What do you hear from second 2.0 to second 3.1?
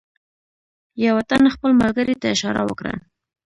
ته اشاره وکړه.